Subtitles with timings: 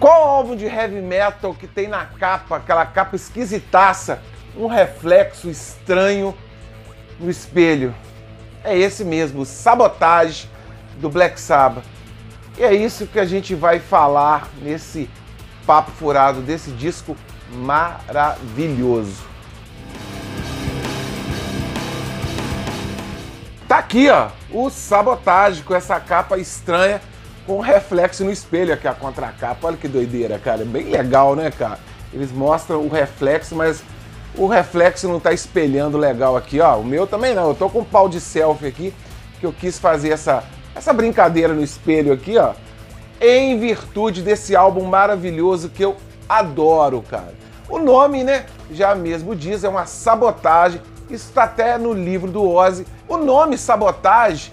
[0.00, 4.22] Qual álbum de heavy metal que tem na capa, aquela capa esquisitaça,
[4.56, 6.34] um reflexo estranho
[7.18, 7.94] no espelho?
[8.64, 10.48] É esse mesmo, Sabotage
[10.96, 11.84] do Black Sabbath.
[12.56, 15.06] E é isso que a gente vai falar nesse
[15.66, 17.14] papo furado desse disco
[17.52, 19.22] maravilhoso.
[23.68, 27.02] Tá aqui, ó, o Sabotage com essa capa estranha
[27.46, 29.66] com reflexo no espelho aqui a contracapa.
[29.66, 30.64] Olha que doideira, cara.
[30.64, 31.78] Bem legal, né, cara?
[32.12, 33.82] Eles mostram o reflexo, mas
[34.36, 36.78] o reflexo não tá espelhando legal aqui, ó.
[36.78, 37.48] O meu também não.
[37.48, 38.94] Eu tô com um pau de selfie aqui
[39.38, 42.52] que eu quis fazer essa essa brincadeira no espelho aqui, ó,
[43.20, 45.96] em virtude desse álbum maravilhoso que eu
[46.28, 47.34] adoro, cara.
[47.68, 50.80] O nome, né, já mesmo diz, é uma sabotagem.
[51.08, 52.86] Isso está até no livro do Ozzy.
[53.08, 54.52] O nome sabotagem,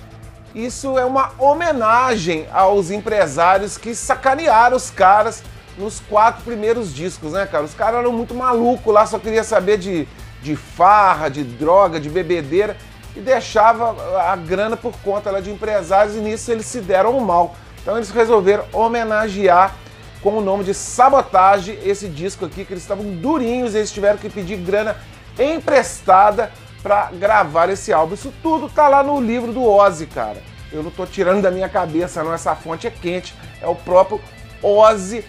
[0.65, 5.43] isso é uma homenagem aos empresários que sacanearam os caras
[5.77, 7.63] nos quatro primeiros discos, né, cara?
[7.63, 10.07] Os caras eram muito malucos lá, só queria saber de,
[10.41, 12.75] de farra, de droga, de bebedeira
[13.15, 13.95] e deixava
[14.31, 17.55] a grana por conta lá, de empresários e nisso eles se deram mal.
[17.81, 19.75] Então eles resolveram homenagear
[20.23, 24.29] com o nome de Sabotage esse disco aqui, que eles estavam durinhos, eles tiveram que
[24.29, 24.95] pedir grana
[25.37, 28.13] emprestada para gravar esse álbum.
[28.13, 30.41] Isso tudo tá lá no livro do Ozzy, cara.
[30.71, 34.19] Eu não tô tirando da minha cabeça, não, essa fonte é quente, é o próprio
[34.61, 35.23] Ozzy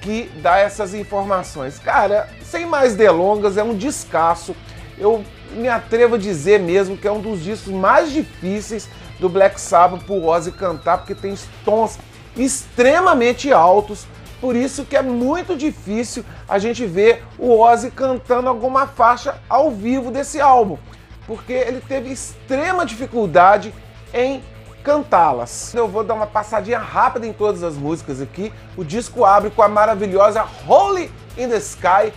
[0.00, 1.78] que dá essas informações.
[1.78, 4.56] Cara, sem mais delongas, é um descasso.
[4.98, 9.60] Eu me atrevo a dizer mesmo que é um dos discos mais difíceis do Black
[9.60, 11.34] Sabbath pro Ozzy cantar, porque tem
[11.64, 11.98] tons
[12.36, 14.06] extremamente altos,
[14.40, 19.70] por isso que é muito difícil a gente ver o Ozzy cantando alguma faixa ao
[19.70, 20.78] vivo desse álbum,
[21.26, 23.74] porque ele teve extrema dificuldade
[24.14, 24.42] em
[24.82, 25.74] cantá-las.
[25.74, 28.52] Eu vou dar uma passadinha rápida em todas as músicas aqui.
[28.76, 32.12] O disco abre com a maravilhosa Holy in the Sky,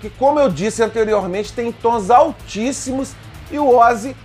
[0.00, 3.12] que, como eu disse anteriormente, tem tons altíssimos
[3.50, 4.16] e o Ozzy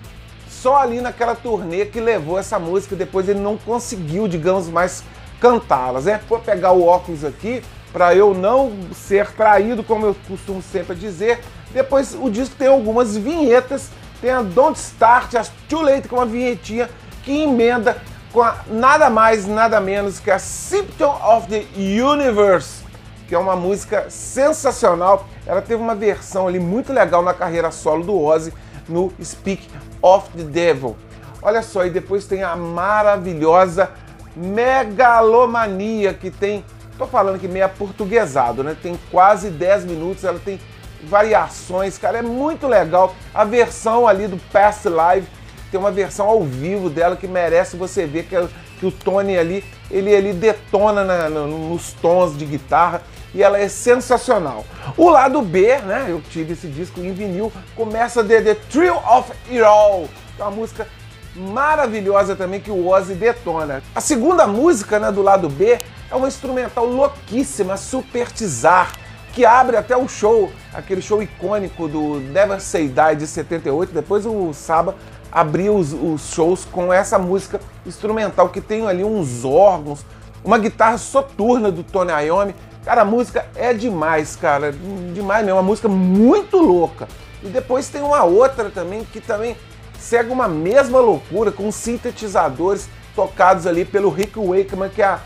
[0.50, 5.04] só ali naquela turnê que levou essa música, depois ele não conseguiu, digamos, mais
[5.40, 6.22] cantá-las, né?
[6.28, 11.40] Vou pegar o óculos aqui para eu não ser traído, como eu costumo sempre dizer.
[11.72, 13.90] Depois o disco tem algumas vinhetas,
[14.22, 16.90] tem a Don't Start, as Too Late com uma vinhetinha
[17.23, 17.98] que emenda
[18.32, 22.86] com a, nada mais, nada menos que a Symptom of the Universe
[23.28, 25.28] que é uma música sensacional.
[25.46, 28.54] Ela teve uma versão ali muito legal na carreira solo do Ozzy
[28.88, 29.67] no Speak
[30.02, 30.96] of the Devil.
[31.42, 33.90] Olha só, e depois tem a maravilhosa
[34.36, 36.64] Megalomania, que tem,
[36.98, 38.76] tô falando que meio portuguesado, né?
[38.82, 40.60] Tem quase 10 minutos, ela tem
[41.04, 43.16] variações, cara, é muito legal.
[43.34, 45.28] A versão ali do Past Live,
[45.72, 48.36] tem uma versão ao vivo dela que merece você ver que,
[48.80, 53.02] que o Tony ali, ele, ele detona na, nos tons de guitarra
[53.34, 54.66] e ela é sensacional.
[54.96, 56.06] O lado B, né?
[56.08, 60.08] Eu tive esse disco em vinil, começa de The Thrill of It All,
[60.40, 60.88] é uma música
[61.36, 63.84] maravilhosa também que o Ozzy detona.
[63.94, 65.80] A segunda música, né, do lado B,
[66.10, 68.94] é uma instrumental louquíssima, Supertizar,
[69.34, 73.94] que abre até o show, aquele show icônico do Never Say Die de 78.
[73.94, 74.96] Depois o Saba
[75.32, 80.06] abriu os, os shows com essa música instrumental que tem ali uns órgãos,
[80.44, 84.72] uma guitarra soturna do Tony Iommi Cara, a música é demais, cara.
[84.72, 85.58] Demais mesmo.
[85.58, 87.08] Uma música muito louca.
[87.42, 89.58] E depois tem uma outra também que também
[90.00, 95.22] segue uma mesma loucura com sintetizadores tocados ali pelo Rick Wakeman, que é a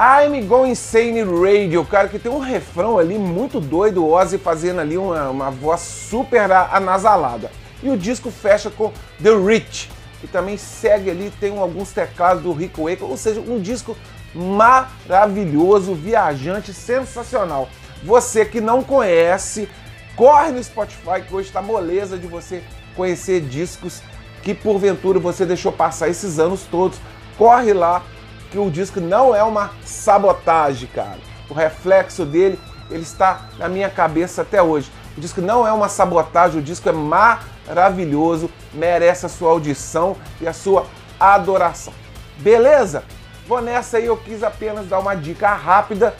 [0.00, 4.80] I'm Going Insane Radio, cara, que tem um refrão ali muito doido, o Ozzy fazendo
[4.80, 7.50] ali uma, uma voz super anasalada.
[7.82, 9.90] E o disco fecha com The Rich,
[10.20, 13.96] que também segue ali, tem alguns teclados do Rick Wakeman, ou seja, um disco
[14.34, 17.68] maravilhoso, viajante, sensacional.
[18.04, 19.68] Você que não conhece,
[20.14, 22.62] corre no Spotify que hoje está moleza de você
[22.98, 24.02] conhecer discos
[24.42, 26.98] que porventura você deixou passar esses anos todos.
[27.38, 28.02] Corre lá
[28.50, 31.18] que o disco não é uma sabotagem, cara.
[31.48, 32.58] O reflexo dele,
[32.90, 34.90] ele está na minha cabeça até hoje.
[35.16, 40.48] O disco não é uma sabotagem, o disco é maravilhoso, merece a sua audição e
[40.48, 40.84] a sua
[41.20, 41.92] adoração.
[42.38, 43.04] Beleza?
[43.46, 46.14] Vou nessa aí, eu quis apenas dar uma dica rápida.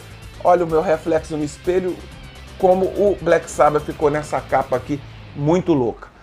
[0.45, 1.97] Olha o meu reflexo no espelho,
[2.59, 5.01] como o Black Sabbath ficou nessa capa aqui,
[5.35, 6.09] muito louca.